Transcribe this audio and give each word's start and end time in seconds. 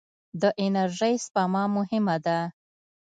د 0.41 0.43
انرژۍ 0.63 1.15
سپما 1.25 1.63
مهمه 1.77 2.15
ده. 2.25 2.39